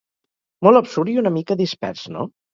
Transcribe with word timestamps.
Molt 0.67 0.79
absurd, 0.79 1.13
i 1.13 1.21
una 1.25 1.33
mica 1.37 1.59
dispers, 1.61 2.09
no? 2.19 2.27